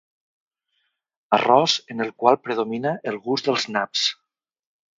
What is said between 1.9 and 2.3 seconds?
en el